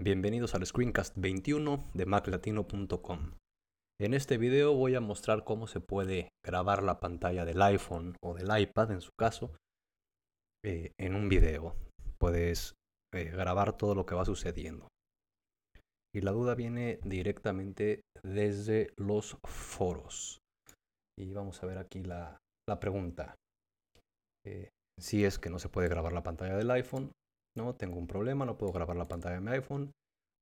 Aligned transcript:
Bienvenidos 0.00 0.54
al 0.54 0.64
Screencast 0.64 1.16
21 1.16 1.90
de 1.92 2.06
maclatino.com. 2.06 3.32
En 4.00 4.14
este 4.14 4.38
video 4.38 4.72
voy 4.72 4.94
a 4.94 5.00
mostrar 5.00 5.42
cómo 5.42 5.66
se 5.66 5.80
puede 5.80 6.28
grabar 6.46 6.84
la 6.84 7.00
pantalla 7.00 7.44
del 7.44 7.60
iPhone 7.60 8.14
o 8.22 8.34
del 8.34 8.56
iPad 8.60 8.92
en 8.92 9.00
su 9.00 9.10
caso 9.18 9.50
eh, 10.64 10.92
en 11.00 11.16
un 11.16 11.28
video. 11.28 11.74
Puedes 12.16 12.76
eh, 13.12 13.24
grabar 13.24 13.76
todo 13.76 13.96
lo 13.96 14.06
que 14.06 14.14
va 14.14 14.24
sucediendo. 14.24 14.86
Y 16.14 16.20
la 16.20 16.30
duda 16.30 16.54
viene 16.54 17.00
directamente 17.02 18.02
desde 18.22 18.92
los 18.96 19.36
foros. 19.42 20.38
Y 21.18 21.32
vamos 21.32 21.60
a 21.60 21.66
ver 21.66 21.78
aquí 21.78 22.04
la, 22.04 22.38
pregunta. 22.80 23.34
Eh, 24.46 24.68
si 24.96 25.24
es 25.24 25.40
que 25.40 25.50
no 25.50 25.58
se 25.58 25.68
puede 25.68 25.88
grabar 25.88 26.12
la 26.12 26.22
pantalla 26.22 26.56
del 26.56 26.70
iPhone, 26.70 27.10
no, 27.56 27.74
tengo 27.74 27.98
un 27.98 28.06
problema, 28.06 28.44
no 28.44 28.58
puedo 28.58 28.72
grabar 28.72 28.96
la 28.96 29.08
pantalla 29.08 29.36
de 29.36 29.40
mi 29.40 29.50
iPhone 29.52 29.92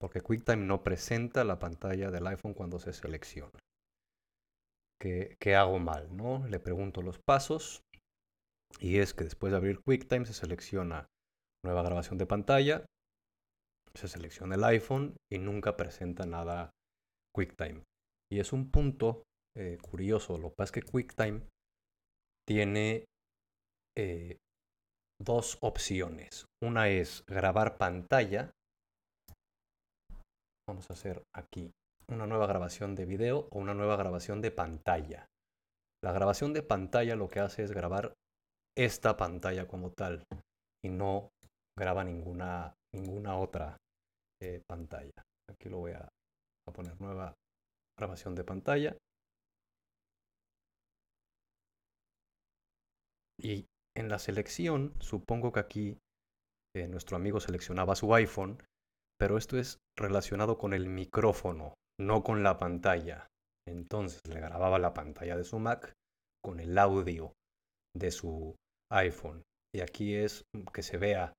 porque 0.00 0.20
QuickTime 0.20 0.64
no 0.64 0.82
presenta 0.82 1.44
la 1.44 1.58
pantalla 1.58 2.10
del 2.10 2.26
iPhone 2.26 2.54
cuando 2.54 2.80
se 2.80 2.92
selecciona. 2.92 3.58
¿Qué, 5.00 5.36
¿Qué, 5.40 5.54
hago 5.54 5.78
mal? 5.78 6.16
¿no? 6.16 6.46
Le 6.48 6.58
pregunto 6.58 7.02
los 7.02 7.18
pasos 7.24 7.82
y 8.80 8.98
es 8.98 9.14
que 9.14 9.24
después 9.24 9.52
de 9.52 9.58
abrir 9.58 9.80
QuickTime 9.80 10.26
se 10.26 10.32
selecciona 10.32 11.06
nueva 11.64 11.82
grabación 11.82 12.18
de 12.18 12.26
pantalla, 12.26 12.84
se 13.94 14.08
selecciona 14.08 14.56
el 14.56 14.64
iPhone 14.64 15.16
y 15.30 15.38
nunca 15.38 15.76
presenta 15.76 16.26
nada 16.26 16.70
QuickTime. 17.34 17.84
Y 18.30 18.40
es 18.40 18.52
un 18.52 18.70
punto 18.70 19.22
eh, 19.56 19.78
curioso, 19.82 20.38
lo 20.38 20.50
que 20.50 20.56
pasa 20.56 20.70
es 20.70 20.72
que 20.72 20.90
QuickTime 20.90 21.42
tiene 22.46 23.04
eh, 23.96 24.38
dos 25.24 25.58
opciones. 25.60 26.46
Una 26.62 26.88
es 26.88 27.24
grabar 27.26 27.78
pantalla. 27.78 28.50
Vamos 30.68 30.90
a 30.90 30.94
hacer 30.94 31.22
aquí 31.34 31.70
una 32.08 32.26
nueva 32.26 32.46
grabación 32.46 32.94
de 32.94 33.06
video 33.06 33.48
o 33.50 33.58
una 33.58 33.74
nueva 33.74 33.96
grabación 33.96 34.40
de 34.40 34.50
pantalla. 34.50 35.26
La 36.04 36.12
grabación 36.12 36.52
de 36.52 36.62
pantalla 36.62 37.16
lo 37.16 37.28
que 37.28 37.40
hace 37.40 37.62
es 37.62 37.72
grabar 37.72 38.14
esta 38.76 39.16
pantalla 39.16 39.66
como 39.66 39.90
tal 39.92 40.24
y 40.84 40.88
no 40.88 41.30
graba 41.78 42.04
ninguna, 42.04 42.74
ninguna 42.94 43.38
otra 43.38 43.76
eh, 44.40 44.60
pantalla. 44.66 45.22
Aquí 45.48 45.68
lo 45.68 45.78
voy 45.78 45.92
a, 45.92 46.08
a 46.68 46.72
poner 46.72 47.00
nueva 47.00 47.34
grabación 47.96 48.34
de 48.34 48.44
pantalla. 48.44 48.96
Y 53.38 53.66
en 53.96 54.08
la 54.08 54.18
selección, 54.18 54.94
supongo 55.00 55.52
que 55.52 55.60
aquí 55.60 55.98
eh, 56.74 56.88
nuestro 56.88 57.16
amigo 57.16 57.40
seleccionaba 57.40 57.94
su 57.94 58.14
iPhone, 58.14 58.62
pero 59.18 59.36
esto 59.36 59.58
es 59.58 59.78
relacionado 59.98 60.58
con 60.58 60.72
el 60.72 60.88
micrófono, 60.88 61.74
no 62.00 62.22
con 62.22 62.42
la 62.42 62.58
pantalla. 62.58 63.26
Entonces 63.68 64.20
le 64.28 64.40
grababa 64.40 64.78
la 64.78 64.94
pantalla 64.94 65.36
de 65.36 65.44
su 65.44 65.58
Mac 65.58 65.92
con 66.42 66.60
el 66.60 66.76
audio 66.78 67.32
de 67.94 68.10
su 68.10 68.56
iPhone. 68.90 69.42
Y 69.74 69.80
aquí 69.80 70.14
es 70.14 70.44
que 70.72 70.82
se 70.82 70.96
vea 70.96 71.32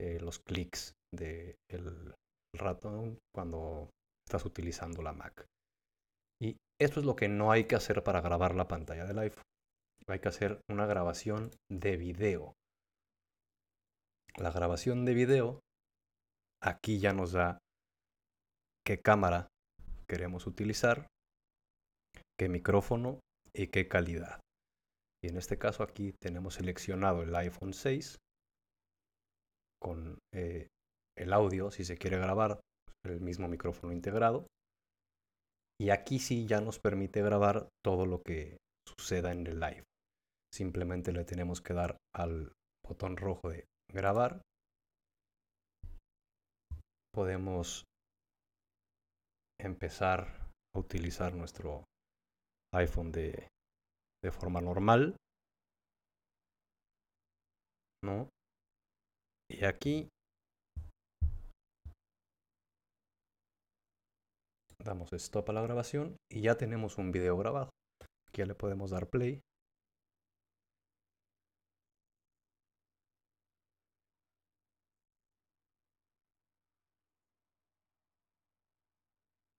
eh, 0.00 0.20
los 0.20 0.38
clics 0.38 0.92
del 1.12 2.14
ratón 2.54 3.18
cuando 3.34 3.90
estás 4.26 4.44
utilizando 4.44 5.02
la 5.02 5.12
Mac. 5.12 5.46
Y 6.40 6.56
esto 6.80 7.00
es 7.00 7.06
lo 7.06 7.16
que 7.16 7.28
no 7.28 7.50
hay 7.50 7.64
que 7.64 7.76
hacer 7.76 8.02
para 8.04 8.20
grabar 8.20 8.54
la 8.54 8.68
pantalla 8.68 9.06
del 9.06 9.18
iPhone 9.18 9.44
hay 10.08 10.20
que 10.20 10.28
hacer 10.28 10.60
una 10.70 10.86
grabación 10.86 11.50
de 11.70 11.96
video. 11.96 12.54
La 14.36 14.50
grabación 14.50 15.04
de 15.04 15.14
video 15.14 15.60
aquí 16.62 16.98
ya 16.98 17.12
nos 17.12 17.32
da 17.32 17.58
qué 18.84 19.00
cámara 19.00 19.48
queremos 20.08 20.46
utilizar, 20.46 21.06
qué 22.38 22.48
micrófono 22.48 23.20
y 23.54 23.68
qué 23.68 23.88
calidad. 23.88 24.40
Y 25.22 25.28
en 25.28 25.38
este 25.38 25.58
caso 25.58 25.82
aquí 25.82 26.12
tenemos 26.20 26.54
seleccionado 26.54 27.22
el 27.22 27.34
iPhone 27.34 27.72
6 27.72 28.18
con 29.80 30.18
eh, 30.34 30.68
el 31.16 31.32
audio, 31.32 31.70
si 31.70 31.84
se 31.84 31.96
quiere 31.96 32.18
grabar, 32.18 32.60
el 33.04 33.20
mismo 33.20 33.48
micrófono 33.48 33.92
integrado. 33.92 34.46
Y 35.80 35.90
aquí 35.90 36.18
sí 36.18 36.46
ya 36.46 36.60
nos 36.60 36.78
permite 36.78 37.22
grabar 37.22 37.68
todo 37.84 38.06
lo 38.06 38.22
que 38.22 38.58
suceda 38.86 39.32
en 39.32 39.46
el 39.46 39.60
live. 39.60 39.84
Simplemente 40.54 41.10
le 41.10 41.24
tenemos 41.24 41.60
que 41.60 41.74
dar 41.74 41.96
al 42.14 42.52
botón 42.86 43.16
rojo 43.16 43.50
de 43.50 43.66
grabar. 43.92 44.40
Podemos 47.12 47.82
empezar 49.60 50.28
a 50.72 50.78
utilizar 50.78 51.34
nuestro 51.34 51.82
iPhone 52.72 53.10
de, 53.10 53.48
forma 54.30 54.60
normal. 54.60 55.16
¿No? 58.04 58.28
Y 59.50 59.64
aquí 59.64 60.08
damos 64.84 65.12
stop 65.14 65.50
a 65.50 65.52
la 65.52 65.62
grabación 65.62 66.16
y 66.30 66.42
ya 66.42 66.56
tenemos 66.56 66.96
un 66.98 67.10
video 67.10 67.36
grabado. 67.36 67.70
Aquí 68.28 68.42
ya 68.42 68.46
le 68.46 68.54
podemos 68.54 68.92
dar 68.92 69.08
play. 69.08 69.40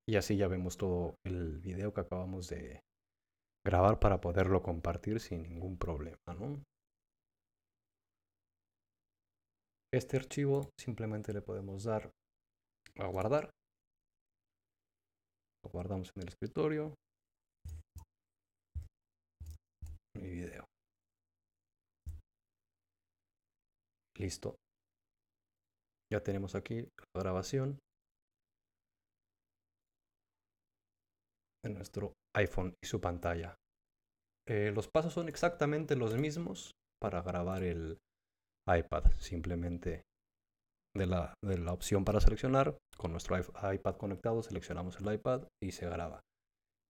Y 0.07 0.17
así 0.17 0.37
ya 0.37 0.47
vemos 0.47 0.77
todo 0.77 1.15
el 1.25 1.59
video 1.59 1.93
que 1.93 2.01
acabamos 2.01 2.47
de 2.49 2.79
grabar 3.65 3.99
para 3.99 4.21
poderlo 4.21 4.61
compartir 4.61 5.19
sin 5.19 5.41
ningún 5.41 5.77
problema, 5.77 6.17
¿no? 6.39 6.63
Este 9.91 10.17
archivo 10.17 10.69
simplemente 10.79 11.33
le 11.33 11.41
podemos 11.41 11.85
dar 11.85 12.11
a 12.97 13.07
guardar. 13.07 13.49
Lo 15.63 15.71
guardamos 15.71 16.11
en 16.15 16.21
el 16.21 16.27
escritorio. 16.27 16.93
Mi 20.15 20.29
video. 20.29 20.65
Listo. 24.17 24.55
Ya 26.11 26.21
tenemos 26.21 26.53
aquí 26.55 26.81
la 26.81 27.21
grabación. 27.21 27.79
Nuestro 31.73 32.13
iPhone 32.35 32.73
y 32.83 32.87
su 32.87 33.01
pantalla. 33.01 33.55
Eh, 34.47 34.71
los 34.73 34.87
pasos 34.87 35.13
son 35.13 35.27
exactamente 35.27 35.95
los 35.95 36.15
mismos 36.17 36.71
para 37.01 37.21
grabar 37.21 37.63
el 37.63 37.97
iPad. 38.67 39.05
Simplemente 39.19 40.03
de 40.95 41.05
la, 41.05 41.33
de 41.43 41.57
la 41.57 41.73
opción 41.73 42.05
para 42.05 42.21
seleccionar, 42.21 42.77
con 42.97 43.11
nuestro 43.11 43.37
iPad 43.37 43.97
conectado 43.97 44.41
seleccionamos 44.43 44.99
el 44.99 45.13
iPad 45.13 45.47
y 45.61 45.71
se 45.71 45.89
graba. 45.89 46.21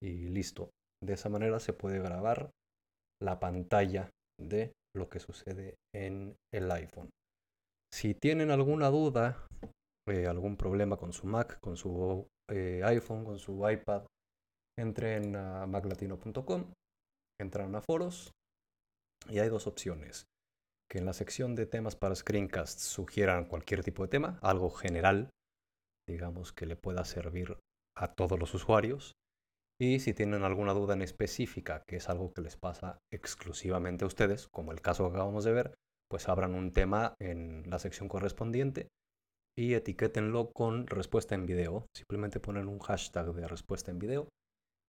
Y 0.02 0.30
listo. 0.30 0.69
De 1.03 1.14
esa 1.14 1.30
manera 1.30 1.59
se 1.59 1.74
puede 1.74 2.00
grabar 2.00 2.52
la 3.22 3.40
pantalla 3.40 4.09
de 4.40 4.74
lo 4.96 5.09
que 5.09 5.19
sucede 5.19 5.75
en 5.94 6.35
el 6.53 6.72
iPhone. 6.72 7.09
Si 7.94 8.14
tienen 8.14 8.52
alguna 8.52 8.90
duda, 8.90 9.47
eh, 10.08 10.28
algún 10.28 10.58
problema 10.58 10.97
con 10.97 11.14
su 11.14 11.28
Mac, 11.28 11.59
con 11.59 11.78
su 11.78 12.28
eh, 12.52 12.81
iPhone, 12.84 13.24
con 13.24 13.40
su 13.40 13.68
iPad 13.69 14.06
entren 14.78 15.36
a 15.36 15.66
maclatino.com, 15.66 16.74
entran 17.40 17.76
a 17.76 17.82
foros 17.82 18.32
y 19.29 19.40
hay 19.40 19.49
dos 19.49 19.67
opciones. 19.67 20.26
Que 20.90 20.99
en 20.99 21.05
la 21.05 21.14
sección 21.14 21.55
de 21.55 21.66
temas 21.66 21.96
para 21.96 22.16
screencasts 22.16 22.84
sugieran 22.84 23.46
cualquier 23.46 23.84
tipo 23.84 24.03
de 24.03 24.09
tema, 24.09 24.40
algo 24.41 24.70
general, 24.70 25.29
digamos 26.08 26.53
que 26.53 26.67
le 26.67 26.76
pueda 26.76 27.03
servir 27.05 27.58
a 27.97 28.14
todos 28.14 28.40
los 28.40 28.53
usuarios. 28.53 29.14
Y 29.82 29.99
si 29.99 30.14
tienen 30.14 30.44
alguna 30.44 30.73
duda 30.73 30.94
en 30.94 31.02
específica, 31.02 31.84
que 31.88 31.97
es 31.97 32.08
algo 32.08 32.32
que 32.34 32.41
les 32.41 32.55
pasa 32.55 32.99
exclusivamente 33.11 34.05
a 34.05 34.08
ustedes, 34.08 34.47
como 34.47 34.72
el 34.72 34.82
caso 34.82 35.05
que 35.05 35.16
acabamos 35.16 35.44
de 35.44 35.53
ver, 35.53 35.73
pues 36.09 36.29
abran 36.29 36.53
un 36.53 36.72
tema 36.72 37.16
en 37.20 37.70
la 37.70 37.79
sección 37.79 38.08
correspondiente 38.08 38.88
y 39.58 39.73
etiquétenlo 39.73 40.52
con 40.52 40.85
respuesta 40.88 41.34
en 41.34 41.46
video. 41.46 41.88
Simplemente 41.96 42.40
ponen 42.40 42.67
un 42.67 42.79
hashtag 42.79 43.34
de 43.34 43.47
respuesta 43.47 43.91
en 43.91 43.99
video 43.99 44.29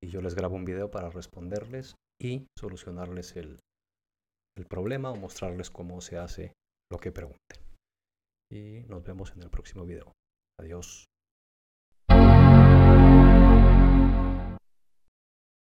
y 0.06 0.11
yo 0.11 0.20
les 0.23 0.37
grabo 0.37 0.55
un 0.55 0.64
video 0.64 0.88
para 0.88 1.11
responderles 1.11 1.97
y 2.23 2.47
solucionarles 2.56 3.35
el, 3.35 3.58
el 4.56 4.67
problema 4.67 5.11
o 5.11 5.17
mostrarles 5.17 5.69
cómo 5.69 6.00
se 6.00 6.17
hace 6.17 6.53
lo 6.93 6.99
que 6.99 7.11
pregunten. 7.11 7.61
Y 8.49 8.85
nos 8.88 9.03
vemos 9.03 9.32
en 9.32 9.43
el 9.43 9.50
próximo 9.50 9.85
video. 9.85 10.12
Adiós. 10.61 11.06